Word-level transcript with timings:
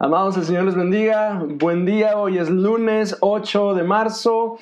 Amados, 0.00 0.36
el 0.36 0.44
Señor 0.44 0.62
les 0.62 0.76
bendiga. 0.76 1.42
Buen 1.44 1.84
día, 1.84 2.16
hoy 2.16 2.38
es 2.38 2.48
lunes 2.48 3.16
8 3.18 3.74
de 3.74 3.82
marzo. 3.82 4.56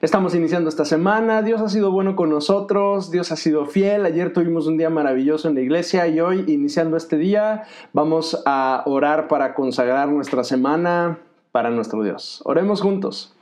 Estamos 0.00 0.34
iniciando 0.34 0.68
esta 0.68 0.84
semana. 0.84 1.42
Dios 1.42 1.60
ha 1.60 1.68
sido 1.68 1.92
bueno 1.92 2.16
con 2.16 2.28
nosotros, 2.28 3.12
Dios 3.12 3.30
ha 3.30 3.36
sido 3.36 3.66
fiel. 3.66 4.04
Ayer 4.04 4.32
tuvimos 4.32 4.66
un 4.66 4.76
día 4.76 4.90
maravilloso 4.90 5.46
en 5.46 5.54
la 5.54 5.60
iglesia 5.60 6.08
y 6.08 6.18
hoy, 6.18 6.44
iniciando 6.48 6.96
este 6.96 7.16
día, 7.16 7.62
vamos 7.92 8.42
a 8.46 8.82
orar 8.86 9.28
para 9.28 9.54
consagrar 9.54 10.08
nuestra 10.08 10.42
semana 10.42 11.20
para 11.52 11.70
nuestro 11.70 12.02
Dios. 12.02 12.42
Oremos 12.44 12.80
juntos. 12.80 13.32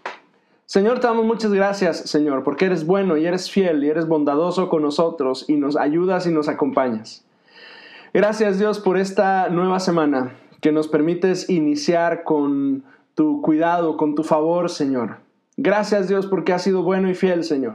Señor, 0.67 1.01
te 1.01 1.07
damos 1.07 1.25
muchas 1.25 1.55
gracias, 1.55 1.97
Señor, 1.97 2.45
porque 2.45 2.67
eres 2.67 2.85
bueno 2.85 3.17
y 3.17 3.25
eres 3.25 3.51
fiel 3.51 3.83
y 3.83 3.89
eres 3.89 4.07
bondadoso 4.07 4.69
con 4.69 4.83
nosotros 4.83 5.47
y 5.49 5.57
nos 5.57 5.79
ayudas 5.79 6.27
y 6.27 6.31
nos 6.31 6.49
acompañas. 6.51 7.25
Gracias, 8.13 8.59
Dios, 8.59 8.81
por 8.81 8.99
esta 8.99 9.49
nueva 9.49 9.81
semana 9.81 10.35
que 10.63 10.73
nos 10.73 10.89
permites 10.89 11.51
iniciar 11.51 12.23
con 12.23 12.85
tu 13.15 13.43
cuidado, 13.43 13.99
con 13.99 14.15
tu 14.15 14.23
favor, 14.23 14.71
Señor. 14.71 15.19
Gracias 15.57 16.09
Dios 16.09 16.27
porque 16.27 16.53
has 16.55 16.63
sido 16.63 16.83
bueno 16.83 17.11
y 17.11 17.15
fiel, 17.15 17.45
Señor. 17.45 17.75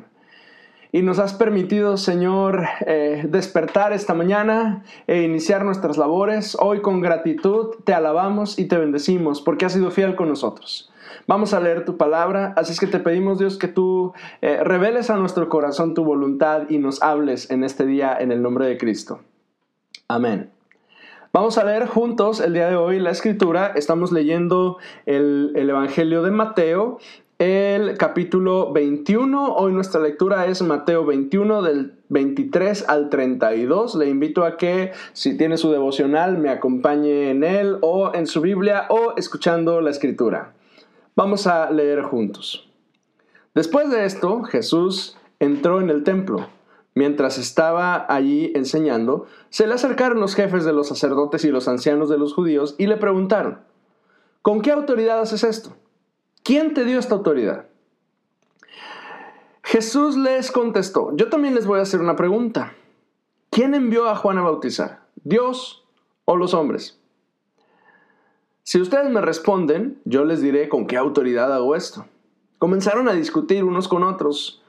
Y 0.94 1.02
nos 1.02 1.20
has 1.20 1.34
permitido, 1.34 1.98
Señor, 1.98 2.64
eh, 2.86 3.26
despertar 3.30 3.92
esta 3.92 4.14
mañana 4.14 4.84
e 5.06 5.22
iniciar 5.22 5.66
nuestras 5.66 5.98
labores. 5.98 6.56
Hoy 6.60 6.82
con 6.82 7.02
gratitud 7.02 7.76
te 7.84 7.94
alabamos 7.94 8.58
y 8.58 8.66
te 8.66 8.78
bendecimos 8.78 9.42
porque 9.42 9.66
has 9.66 9.74
sido 9.74 9.92
fiel 9.92 10.16
con 10.16 10.30
nosotros. 10.30 10.92
Vamos 11.28 11.54
a 11.54 11.60
leer 11.60 11.84
tu 11.84 11.98
palabra, 11.98 12.54
así 12.56 12.72
es 12.72 12.80
que 12.80 12.88
te 12.88 13.00
pedimos 13.00 13.38
Dios 13.38 13.58
que 13.58 13.68
tú 13.68 14.14
eh, 14.42 14.64
reveles 14.64 15.10
a 15.10 15.18
nuestro 15.18 15.50
corazón 15.50 15.94
tu 15.94 16.06
voluntad 16.06 16.70
y 16.70 16.78
nos 16.78 17.04
hables 17.04 17.52
en 17.52 17.66
este 17.66 17.86
día 17.86 18.16
en 18.18 18.32
el 18.32 18.42
nombre 18.42 18.66
de 18.66 18.78
Cristo. 18.78 19.20
Amén. 20.08 20.57
Vamos 21.34 21.58
a 21.58 21.66
leer 21.66 21.88
juntos 21.88 22.40
el 22.40 22.54
día 22.54 22.70
de 22.70 22.78
hoy 22.78 23.00
la 23.00 23.12
escritura. 23.12 23.74
Estamos 23.76 24.14
leyendo 24.14 24.78
el, 25.06 25.52
Evangelio 25.56 26.24
de 26.24 26.32
Mateo, 26.32 27.00
el 27.38 27.98
capítulo 27.98 28.72
21. 28.72 29.56
Hoy 29.56 29.74
nuestra 29.74 30.00
lectura 30.00 30.46
es 30.46 30.62
Mateo 30.62 31.06
21 31.06 31.62
del 31.64 31.94
23 32.08 32.88
al 32.88 33.10
32. 33.10 33.96
Le 33.96 34.08
invito 34.08 34.46
a 34.46 34.56
que 34.56 34.94
si 35.12 35.38
tiene 35.38 35.58
su 35.58 35.70
devocional 35.70 36.38
me 36.38 36.50
acompañe 36.50 37.30
en 37.30 37.44
él 37.44 37.78
o 37.82 38.14
en 38.16 38.26
su 38.26 38.40
Biblia 38.40 38.86
o 38.90 39.14
escuchando 39.18 39.82
la 39.82 39.90
escritura. 39.90 40.54
Vamos 41.16 41.46
a 41.46 41.70
leer 41.72 42.04
juntos. 42.04 42.70
Después 43.54 43.92
de 43.92 44.06
esto, 44.06 44.44
Jesús 44.44 45.18
entró 45.40 45.82
en 45.82 45.90
el 45.90 46.04
templo 46.04 46.48
Mientras 46.98 47.38
estaba 47.38 48.08
allí 48.12 48.52
enseñando, 48.56 49.28
se 49.52 49.68
le 49.68 49.76
acercaron 49.76 50.20
los 50.20 50.34
jefes 50.34 50.66
de 50.66 50.74
los 50.74 50.88
sacerdotes 50.88 51.46
y 51.46 51.50
los 51.50 51.68
ancianos 51.68 52.10
de 52.10 52.18
los 52.18 52.34
judíos 52.34 52.74
y 52.80 52.88
le 52.88 52.98
preguntaron, 52.98 53.60
¿con 54.42 54.64
qué 54.64 54.72
autoridad 54.72 55.20
haces 55.20 55.44
esto? 55.44 55.78
¿Quién 56.42 56.74
te 56.74 56.86
dio 56.86 56.98
esta 56.98 57.14
autoridad? 57.14 57.68
Jesús 59.62 60.18
les 60.18 60.50
contestó, 60.50 61.16
yo 61.16 61.30
también 61.30 61.54
les 61.54 61.68
voy 61.68 61.78
a 61.78 61.84
hacer 61.84 62.02
una 62.02 62.16
pregunta. 62.16 62.74
¿Quién 63.52 63.76
envió 63.76 64.10
a 64.10 64.16
Juan 64.16 64.40
a 64.40 64.42
bautizar? 64.42 65.04
¿Dios 65.24 65.86
o 66.26 66.36
los 66.36 66.56
hombres? 66.56 67.00
Si 68.64 68.82
ustedes 68.82 69.12
me 69.12 69.22
responden, 69.22 70.02
yo 70.04 70.26
les 70.26 70.42
diré 70.42 70.68
con 70.68 70.88
qué 70.88 70.98
autoridad 70.98 71.54
hago 71.54 71.76
esto. 71.76 72.08
Comenzaron 72.58 73.08
a 73.08 73.14
discutir 73.14 73.64
unos 73.64 73.88
con 73.88 74.02
otros 74.02 74.64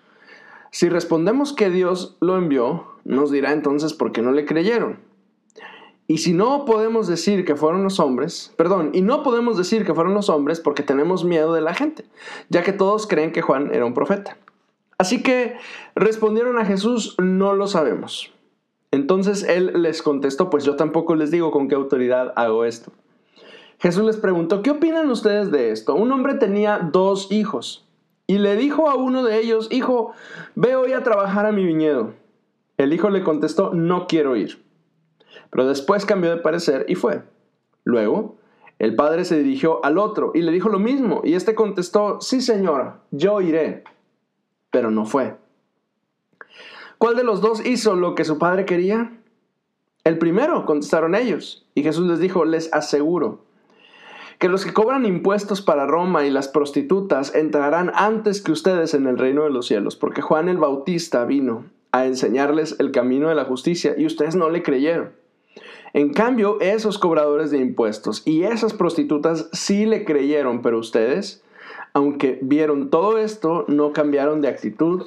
si 0.71 0.89
respondemos 0.89 1.53
que 1.53 1.71
Dios 1.71 2.17
lo 2.21 2.37
envió, 2.37 2.87
nos 3.05 3.31
dirá 3.31 3.53
entonces 3.53 3.95
por 3.95 4.13
qué 4.13 4.23
no 4.23 4.33
le 4.33 4.45
creyeron. 4.45 4.99
Y 6.07 6.19
si 6.19 6.33
no 6.33 6.65
podemos 6.65 7.07
decir 7.07 7.45
que 7.45 7.55
fueron 7.55 7.85
los 7.85 8.01
hombres, 8.01 8.53
perdón, 8.57 8.91
y 8.95 9.03
no 9.03 9.23
podemos 9.23 9.59
decir 9.59 9.85
que 9.85 9.95
fueron 9.95 10.15
los 10.15 10.31
hombres 10.31 10.59
porque 10.59 10.83
tenemos 10.83 11.25
miedo 11.25 11.53
de 11.53 11.61
la 11.61 11.75
gente, 11.75 12.07
ya 12.49 12.63
que 12.63 12.73
todos 12.73 13.07
creen 13.07 13.33
que 13.33 13.43
Juan 13.43 13.75
era 13.75 13.85
un 13.85 13.93
profeta. 13.93 14.39
Así 14.97 15.23
que 15.23 15.57
respondieron 15.95 16.59
a 16.59 16.65
Jesús, 16.65 17.15
no 17.19 17.53
lo 17.53 17.67
sabemos. 17.67 18.33
Entonces 18.91 19.43
él 19.45 19.73
les 19.83 20.03
contestó, 20.03 20.49
pues 20.49 20.65
yo 20.65 20.77
tampoco 20.77 21.15
les 21.15 21.31
digo 21.31 21.51
con 21.51 21.69
qué 21.69 21.75
autoridad 21.75 22.33
hago 22.37 22.65
esto. 22.65 22.91
Jesús 23.79 24.05
les 24.05 24.17
preguntó, 24.17 24.63
¿qué 24.63 24.71
opinan 24.71 25.11
ustedes 25.11 25.51
de 25.51 25.71
esto? 25.71 25.95
Un 25.95 26.11
hombre 26.11 26.35
tenía 26.35 26.79
dos 26.79 27.31
hijos. 27.31 27.87
Y 28.31 28.37
le 28.37 28.57
dijo 28.57 28.91
a 28.91 28.95
uno 28.95 29.25
de 29.25 29.39
ellos, 29.39 29.69
hijo, 29.71 30.13
ve 30.55 30.77
hoy 30.77 30.93
a 30.93 31.03
trabajar 31.03 31.47
a 31.47 31.53
mi 31.53 31.65
viñedo. 31.65 32.13
El 32.77 32.93
hijo 32.93 33.09
le 33.09 33.25
contestó, 33.25 33.73
no 33.73 34.07
quiero 34.07 34.37
ir. 34.37 34.63
Pero 35.49 35.67
después 35.67 36.05
cambió 36.05 36.29
de 36.31 36.37
parecer 36.37 36.85
y 36.91 36.95
fue. 36.95 37.23
Luego, 37.85 38.37
el 38.79 38.95
padre 38.95 39.25
se 39.25 39.39
dirigió 39.39 39.83
al 39.83 39.97
otro 39.97 40.33
y 40.35 40.43
le 40.43 40.53
dijo 40.53 40.69
lo 40.69 40.79
mismo, 40.79 41.23
y 41.25 41.35
éste 41.35 41.55
contestó, 41.55 42.21
sí 42.21 42.43
señora, 42.43 43.01
yo 43.13 43.41
iré. 43.41 43.83
Pero 44.71 44.91
no 44.91 45.07
fue. 45.07 45.39
¿Cuál 46.99 47.17
de 47.17 47.25
los 47.25 47.41
dos 47.41 47.65
hizo 47.65 47.97
lo 47.97 48.15
que 48.15 48.27
su 48.27 48.37
padre 48.39 48.67
quería? 48.67 49.11
El 50.05 50.19
primero, 50.19 50.67
contestaron 50.67 51.15
ellos. 51.15 51.67
Y 51.75 51.83
Jesús 51.83 52.07
les 52.07 52.19
dijo, 52.19 52.45
les 52.45 52.71
aseguro 52.75 53.48
que 54.39 54.49
los 54.49 54.65
que 54.65 54.73
cobran 54.73 55.05
impuestos 55.05 55.63
para 55.63 55.87
Roma 55.87 56.25
y 56.25 56.31
las 56.31 56.49
prostitutas 56.49 57.35
entrarán 57.35 57.91
antes 57.95 58.41
que 58.41 58.53
ustedes 58.53 58.95
en 58.95 59.07
el 59.07 59.19
reino 59.19 59.43
de 59.43 59.51
los 59.51 59.67
cielos, 59.67 59.97
porque 59.97 60.23
Juan 60.23 60.49
el 60.49 60.59
Bautista 60.59 61.25
vino 61.25 61.65
a 61.91 62.07
enseñarles 62.07 62.77
el 62.79 62.93
camino 62.93 63.29
de 63.29 63.35
la 63.35 63.45
justicia 63.45 63.95
y 63.99 64.07
ustedes 64.07 64.37
no 64.37 64.49
le 64.49 64.63
creyeron. 64.63 65.11
En 65.93 66.13
cambio, 66.13 66.59
esos 66.61 66.99
cobradores 66.99 67.51
de 67.51 67.59
impuestos 67.59 68.23
y 68.27 68.45
esas 68.45 68.75
prostitutas 68.75 69.49
sí 69.53 69.87
le 69.87 70.05
creyeron, 70.05 70.63
pero 70.63 70.79
ustedes, 70.79 71.43
aunque 71.93 72.39
vieron 72.43 72.91
todo 72.91 73.19
esto, 73.19 73.65
no 73.69 73.93
cambiaron 73.93 74.41
de 74.41 74.49
actitud 74.49 75.07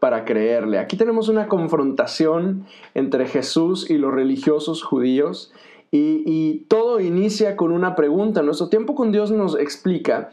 para 0.00 0.24
creerle. 0.24 0.78
Aquí 0.78 0.96
tenemos 0.96 1.28
una 1.28 1.48
confrontación 1.48 2.66
entre 2.94 3.26
Jesús 3.26 3.88
y 3.88 3.96
los 3.96 4.12
religiosos 4.12 4.82
judíos 4.82 5.52
y, 5.90 6.64
todo 6.68 7.00
inicia 7.00 7.56
con 7.56 7.72
una 7.72 7.94
pregunta. 7.94 8.42
Nuestro 8.42 8.68
tiempo 8.68 8.94
con 8.94 9.12
Dios 9.12 9.30
nos 9.30 9.58
explica 9.58 10.30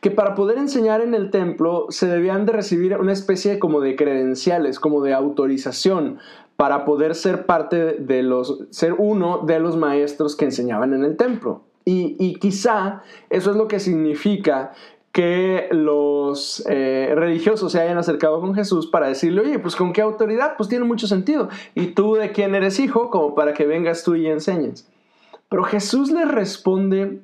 que 0.00 0.10
para 0.10 0.34
poder 0.34 0.58
enseñar 0.58 1.00
en 1.00 1.14
el 1.14 1.30
templo 1.30 1.86
se 1.88 2.06
debían 2.06 2.46
de 2.46 2.52
recibir 2.52 2.96
una 2.96 3.12
especie 3.12 3.58
como 3.58 3.80
de 3.80 3.96
credenciales, 3.96 4.78
como 4.78 5.02
de 5.02 5.12
autorización 5.12 6.18
para 6.56 6.84
poder 6.84 7.14
ser 7.14 7.46
parte 7.46 7.94
de 7.94 8.22
los, 8.22 8.64
ser 8.70 8.94
uno 8.98 9.44
de 9.46 9.60
los 9.60 9.76
maestros 9.76 10.36
que 10.36 10.44
enseñaban 10.44 10.92
en 10.92 11.04
el 11.04 11.16
templo. 11.16 11.62
Y, 11.90 12.34
quizá 12.34 13.02
eso 13.30 13.50
es 13.52 13.56
lo 13.56 13.66
que 13.66 13.80
significa 13.80 14.72
que 15.18 15.66
los 15.72 16.64
eh, 16.68 17.12
religiosos 17.16 17.72
se 17.72 17.80
hayan 17.80 17.98
acercado 17.98 18.40
con 18.40 18.54
Jesús 18.54 18.86
para 18.86 19.08
decirle, 19.08 19.40
oye, 19.40 19.58
pues 19.58 19.74
con 19.74 19.92
qué 19.92 20.00
autoridad, 20.00 20.54
pues 20.56 20.68
tiene 20.68 20.84
mucho 20.84 21.08
sentido. 21.08 21.48
¿Y 21.74 21.86
tú 21.88 22.14
de 22.14 22.30
quién 22.30 22.54
eres 22.54 22.78
hijo? 22.78 23.10
Como 23.10 23.34
para 23.34 23.52
que 23.52 23.66
vengas 23.66 24.04
tú 24.04 24.14
y 24.14 24.28
enseñes. 24.28 24.88
Pero 25.48 25.64
Jesús 25.64 26.12
le 26.12 26.24
responde, 26.24 27.20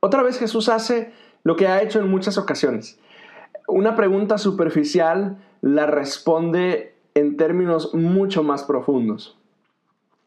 otra 0.00 0.22
vez 0.22 0.38
Jesús 0.38 0.70
hace 0.70 1.12
lo 1.42 1.54
que 1.56 1.66
ha 1.68 1.82
hecho 1.82 2.00
en 2.00 2.10
muchas 2.10 2.38
ocasiones. 2.38 2.98
Una 3.68 3.94
pregunta 3.94 4.38
superficial 4.38 5.36
la 5.60 5.84
responde 5.84 6.94
en 7.12 7.36
términos 7.36 7.92
mucho 7.92 8.42
más 8.42 8.62
profundos. 8.62 9.36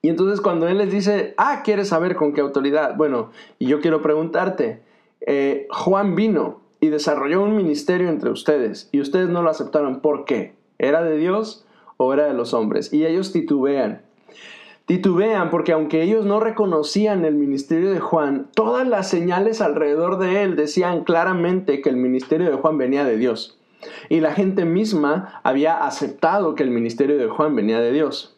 Y 0.04 0.10
entonces 0.10 0.40
cuando 0.40 0.68
Él 0.68 0.78
les 0.78 0.92
dice, 0.92 1.34
ah, 1.38 1.64
¿quieres 1.64 1.88
saber 1.88 2.16
con 2.16 2.34
qué 2.34 2.42
autoridad? 2.42 2.96
Bueno, 2.96 3.32
y 3.58 3.66
yo 3.66 3.82
quiero 3.82 4.04
preguntarte, 4.04 4.84
eh, 5.22 5.66
Juan 5.72 6.14
vino 6.14 6.67
y 6.80 6.88
desarrolló 6.88 7.44
un 7.44 7.56
ministerio 7.56 8.10
entre 8.10 8.30
ustedes 8.30 8.90
y 8.92 9.02
ustedes 9.02 9.30
no 9.30 9.42
lo 9.42 9.50
aceptaron. 9.50 10.00
¿Por 10.02 10.26
qué? 10.26 10.54
¿Era 10.78 11.04
de 11.04 11.18
Dios 11.18 11.66
o 11.98 12.14
era 12.14 12.26
de 12.26 12.34
los 12.34 12.54
hombres? 12.54 12.94
Y 12.94 13.06
ellos 13.06 13.32
titubean. 13.32 14.02
Titubean 14.86 15.50
porque 15.50 15.74
aunque 15.74 16.02
ellos 16.02 16.26
no 16.26 16.40
reconocían 16.40 17.26
el 17.26 17.36
ministerio 17.36 17.92
de 17.92 18.00
Juan, 18.00 18.48
todas 18.56 18.88
las 18.88 19.10
señales 19.10 19.60
alrededor 19.60 20.18
de 20.18 20.44
él 20.44 20.56
decían 20.56 21.04
claramente 21.04 21.82
que 21.82 21.90
el 21.90 21.98
ministerio 21.98 22.50
de 22.50 22.56
Juan 22.56 22.78
venía 22.78 23.04
de 23.04 23.18
Dios. 23.18 23.60
Y 24.10 24.22
la 24.22 24.34
gente 24.34 24.64
misma 24.64 25.42
había 25.44 25.86
aceptado 25.86 26.56
que 26.56 26.64
el 26.64 26.72
ministerio 26.72 27.18
de 27.18 27.28
Juan 27.28 27.56
venía 27.56 27.80
de 27.80 27.92
Dios. 27.92 28.37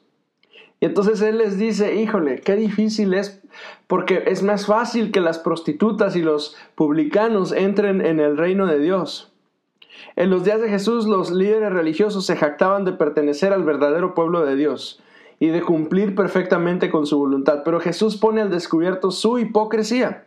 Y 0.80 0.86
entonces 0.86 1.22
él 1.22 1.38
les 1.40 1.58
dice, 1.58 1.96
híjole, 1.96 2.40
qué 2.42 2.56
difícil 2.56 3.14
es, 3.14 3.42
porque 3.88 4.24
es 4.28 4.44
más 4.44 4.66
fácil 4.66 5.12
que 5.12 5.20
las 5.20 5.40
prostitutas 5.40 6.16
y 6.16 6.22
los 6.22 6.56
publicanos 6.76 7.52
entren 7.52 8.06
en 8.06 8.20
el 8.20 8.38
reino 8.38 8.66
de 8.66 8.80
Dios. 8.80 9.34
En 10.16 10.30
los 10.30 10.46
días 10.46 10.62
de 10.62 10.70
Jesús 10.70 11.06
los 11.06 11.31
líderes 11.31 11.74
religiosos 11.74 12.26
se 12.26 12.38
jactaban 12.38 12.86
de 12.86 12.94
pertenecer 12.94 13.52
al 13.52 13.64
verdadero 13.64 14.14
pueblo 14.14 14.46
de 14.46 14.56
Dios 14.56 15.02
y 15.40 15.48
de 15.48 15.62
cumplir 15.62 16.16
perfectamente 16.16 16.90
con 16.90 17.06
su 17.06 17.18
voluntad. 17.18 17.62
Pero 17.66 17.80
Jesús 17.80 18.18
pone 18.18 18.42
al 18.42 18.50
descubierto 18.50 19.12
su 19.12 19.38
hipocresía 19.40 20.26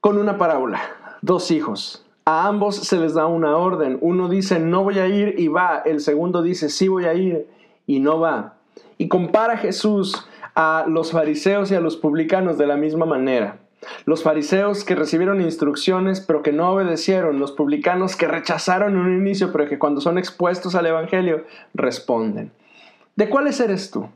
con 0.00 0.18
una 0.18 0.38
parábola. 0.38 0.80
Dos 1.22 1.50
hijos. 1.50 2.06
A 2.24 2.46
ambos 2.46 2.76
se 2.76 2.98
les 2.98 3.14
da 3.14 3.26
una 3.26 3.56
orden. 3.56 3.98
Uno 4.00 4.28
dice 4.28 4.58
no 4.58 4.84
voy 4.84 4.98
a 4.98 5.08
ir 5.08 5.34
y 5.38 5.48
va. 5.48 5.82
El 5.84 6.00
segundo 6.00 6.42
dice 6.42 6.68
sí 6.68 6.88
voy 6.88 7.04
a 7.04 7.14
ir 7.14 7.46
y 7.86 8.00
no 8.00 8.20
va. 8.20 8.59
Y 8.98 9.08
compara 9.08 9.56
Jesús 9.56 10.26
a 10.54 10.84
los 10.88 11.12
fariseos 11.12 11.70
y 11.70 11.74
a 11.74 11.80
los 11.80 11.96
publicanos 11.96 12.58
de 12.58 12.66
la 12.66 12.76
misma 12.76 13.06
manera. 13.06 13.58
Los 14.04 14.22
fariseos 14.22 14.84
que 14.84 14.94
recibieron 14.94 15.40
instrucciones 15.40 16.20
pero 16.20 16.42
que 16.42 16.52
no 16.52 16.70
obedecieron, 16.70 17.38
los 17.38 17.52
publicanos 17.52 18.16
que 18.16 18.28
rechazaron 18.28 18.92
en 18.92 18.98
un 18.98 19.16
inicio 19.16 19.52
pero 19.52 19.68
que 19.68 19.78
cuando 19.78 20.00
son 20.00 20.18
expuestos 20.18 20.74
al 20.74 20.86
Evangelio 20.86 21.44
responden. 21.74 22.52
¿De 23.16 23.28
cuáles 23.28 23.60
eres 23.60 23.90
tú? 23.90 24.08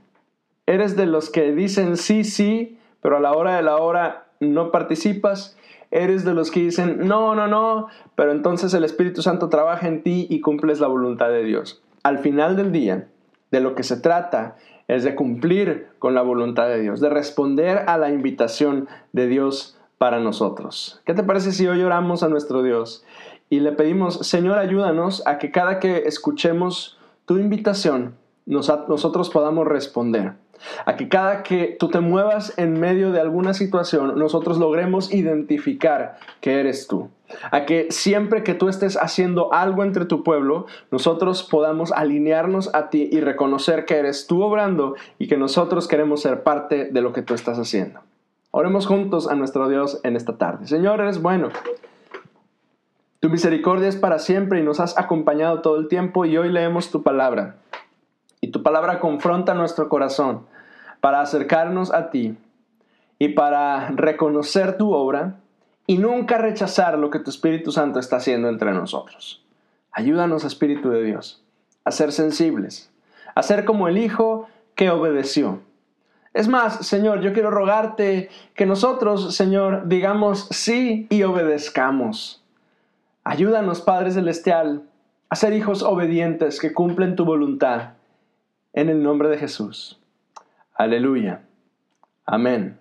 ¿Eres 0.67 0.97
de 0.97 1.07
los 1.07 1.31
que 1.31 1.53
dicen 1.53 1.97
sí, 1.97 2.25
sí, 2.25 2.79
pero 3.01 3.17
a 3.17 3.21
la 3.21 3.33
hora 3.33 3.57
de 3.57 3.63
la 3.63 3.77
hora 3.77 4.27
no 4.41 4.71
participas? 4.71 5.57
¿Eres 5.91 6.25
de 6.25 6.35
los 6.35 6.51
que 6.51 6.61
dicen 6.61 7.07
no, 7.07 7.35
no, 7.35 7.47
no, 7.47 7.89
pero 8.17 8.33
entonces 8.33 8.75
el 8.75 8.85
Espíritu 8.85 9.23
Santo 9.23 9.49
trabaja 9.49 9.87
en 9.87 10.03
ti 10.03 10.27
y 10.29 10.41
cumples 10.41 10.81
la 10.81 10.89
voluntad 10.89 11.29
de 11.29 11.45
Dios? 11.45 11.83
Al 12.03 12.19
final 12.19 12.57
del 12.57 12.73
día, 12.73 13.09
de 13.55 13.61
lo 13.61 13.77
que 13.77 13.85
se 13.85 13.97
trata 13.97 14.57
es 14.89 15.05
de 15.05 15.15
cumplir 15.15 15.87
con 16.01 16.13
la 16.13 16.23
voluntad 16.23 16.67
de 16.67 16.81
Dios, 16.81 17.01
de 17.01 17.09
responder 17.09 17.85
a 17.87 17.97
la 17.99 18.11
invitación 18.11 18.89
de 19.13 19.29
Dios 19.29 19.79
para 19.97 20.19
nosotros. 20.19 21.01
¿Qué 21.07 21.15
te 21.15 21.23
parece 21.23 21.53
si 21.53 21.69
hoy 21.69 21.81
oramos 21.81 22.25
a 22.25 22.29
nuestro 22.29 22.65
Dios 22.65 23.05
y 23.49 23.61
le 23.61 23.71
pedimos, 23.71 24.27
Señor, 24.27 24.59
ayúdanos 24.59 25.25
a 25.25 25.39
que 25.39 25.53
cada 25.53 25.79
que 25.79 25.99
escuchemos 25.99 26.99
tu 27.27 27.39
invitación, 27.39 28.17
nosotros 28.45 29.31
podamos 29.31 29.69
responder? 29.69 30.33
A 30.87 30.97
que 30.97 31.09
cada 31.09 31.43
que 31.43 31.77
tú 31.79 31.89
te 31.89 32.01
muevas 32.01 32.57
en 32.57 32.79
medio 32.79 33.13
de 33.13 33.21
alguna 33.21 33.55
situación, 33.55 34.19
nosotros 34.19 34.59
logremos 34.59 35.13
identificar 35.13 36.19
que 36.41 36.61
eres 36.61 36.87
tú. 36.87 37.11
A 37.51 37.65
que 37.65 37.89
siempre 37.91 38.43
que 38.43 38.55
tú 38.55 38.69
estés 38.69 38.97
haciendo 38.97 39.53
algo 39.53 39.83
entre 39.83 40.05
tu 40.05 40.23
pueblo, 40.23 40.67
nosotros 40.91 41.43
podamos 41.43 41.93
alinearnos 41.93 42.75
a 42.75 42.91
ti 42.91 43.09
y 43.11 43.21
reconocer 43.21 43.85
que 43.85 43.97
eres 43.97 44.27
tú 44.27 44.43
obrando 44.43 44.95
y 45.19 45.29
que 45.29 45.37
nosotros 45.37 45.89
queremos 45.89 46.23
ser 46.23 46.43
parte 46.43 46.91
de 46.91 47.01
lo 47.01 47.13
que 47.13 47.23
tú 47.23 47.35
estás 47.35 47.59
haciendo. 47.59 48.01
Oremos 48.51 48.87
juntos 48.87 49.27
a 49.29 49.35
nuestro 49.35 49.69
Dios 49.69 50.01
en 50.05 50.17
esta 50.17 50.39
tarde. 50.39 50.69
Señor, 50.69 51.01
eres 51.01 51.21
bueno. 51.21 51.49
Tu 53.19 53.31
misericordia 53.31 53.89
es 53.89 53.97
para 53.97 54.19
siempre 54.19 54.61
y 54.61 54.63
nos 54.63 54.81
has 54.81 54.99
acompañado 54.99 55.63
todo 55.63 55.77
el 55.77 55.89
tiempo 55.89 56.25
y 56.25 56.37
hoy 56.37 56.53
leemos 56.53 56.91
tu 56.91 57.03
palabra. 57.03 57.57
Y 58.41 58.49
tu 58.49 58.63
palabra 58.63 59.01
confronta 59.01 59.55
nuestro 59.55 59.89
corazón 59.89 60.43
para 61.05 61.21
acercarnos 61.21 61.93
a 61.93 62.09
ti 62.09 62.35
y 63.19 63.29
para 63.29 63.91
reconocer 63.91 64.79
tu 64.79 64.95
obra 64.95 65.39
y 65.87 65.99
nunca 65.99 66.39
rechazar 66.39 66.99
lo 66.99 67.11
que 67.11 67.19
tu 67.19 67.29
Espíritu 67.29 67.73
Santo 67.73 67.99
está 67.99 68.17
haciendo 68.17 68.49
entre 68.49 68.73
nosotros. 68.73 69.45
Ayúdanos, 69.93 70.45
Espíritu 70.45 70.89
de 70.89 71.03
Dios, 71.03 71.45
a 71.85 71.91
ser 71.91 72.11
sensibles, 72.11 72.91
a 73.35 73.43
ser 73.43 73.67
como 73.67 73.87
el 73.87 73.99
Hijo 73.99 74.49
que 74.75 74.89
obedeció. 74.89 75.61
Es 76.33 76.49
más, 76.49 76.87
Señor, 76.87 77.21
yo 77.21 77.35
quiero 77.35 77.51
rogarte 77.51 78.31
que 78.55 78.65
nosotros, 78.65 79.37
Señor, 79.37 79.89
digamos 79.89 80.49
sí 80.53 81.07
y 81.11 81.23
obedezcamos. 81.25 82.43
Ayúdanos, 83.25 83.83
Padre 83.83 84.11
Celestial, 84.11 84.85
a 85.29 85.37
ser 85.37 85.53
hijos 85.53 85.83
obedientes 85.83 86.59
que 86.59 86.73
cumplen 86.73 87.15
tu 87.15 87.27
voluntad. 87.27 87.91
En 88.73 88.89
el 88.89 89.03
nombre 89.03 89.29
de 89.29 89.37
Jesús. 89.37 90.01
Aleluya. 90.75 91.43
Amén. 92.27 92.81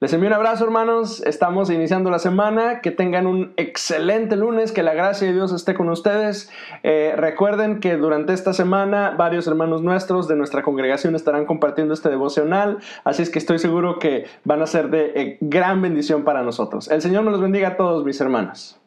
Les 0.00 0.12
envío 0.12 0.28
un 0.28 0.34
abrazo 0.34 0.64
hermanos, 0.64 1.22
estamos 1.24 1.70
iniciando 1.70 2.10
la 2.10 2.18
semana, 2.18 2.80
que 2.82 2.90
tengan 2.90 3.26
un 3.26 3.54
excelente 3.56 4.36
lunes, 4.36 4.70
que 4.70 4.82
la 4.82 4.92
gracia 4.92 5.28
de 5.28 5.32
Dios 5.32 5.50
esté 5.52 5.72
con 5.72 5.88
ustedes. 5.88 6.50
Eh, 6.82 7.14
recuerden 7.16 7.80
que 7.80 7.96
durante 7.96 8.34
esta 8.34 8.52
semana 8.52 9.14
varios 9.16 9.46
hermanos 9.46 9.80
nuestros 9.80 10.28
de 10.28 10.36
nuestra 10.36 10.62
congregación 10.62 11.14
estarán 11.14 11.46
compartiendo 11.46 11.94
este 11.94 12.10
devocional, 12.10 12.80
así 13.04 13.22
es 13.22 13.30
que 13.30 13.38
estoy 13.38 13.58
seguro 13.58 13.98
que 13.98 14.26
van 14.44 14.60
a 14.60 14.66
ser 14.66 14.90
de 14.90 15.12
eh, 15.14 15.38
gran 15.40 15.80
bendición 15.80 16.22
para 16.24 16.42
nosotros. 16.42 16.90
El 16.90 17.00
Señor 17.00 17.24
me 17.24 17.30
los 17.30 17.40
bendiga 17.40 17.68
a 17.68 17.76
todos 17.78 18.04
mis 18.04 18.20
hermanos. 18.20 18.78